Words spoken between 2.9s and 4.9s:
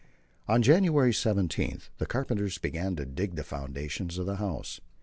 to dig the foundations of the house.